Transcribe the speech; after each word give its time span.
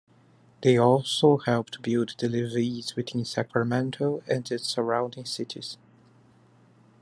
They 0.63 0.79
also 0.79 1.37
helped 1.37 1.83
build 1.83 2.15
the 2.17 2.27
levees 2.27 2.95
within 2.95 3.23
Sacramento 3.23 4.23
and 4.27 4.51
its 4.51 4.65
surrounding 4.67 5.25
cities. 5.25 5.77